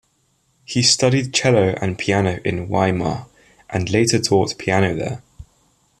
He 0.65 0.81
studied 0.81 1.31
cello 1.31 1.75
and 1.79 1.95
piano 1.95 2.39
in 2.43 2.67
Weimar, 2.67 3.27
and 3.69 3.87
later 3.91 4.19
taught 4.19 4.57
piano 4.57 4.95
there. 4.95 5.21